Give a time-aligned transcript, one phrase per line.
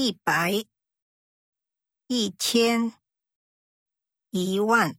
[0.00, 0.64] 一百
[2.06, 2.92] 一千
[4.30, 4.96] 一万。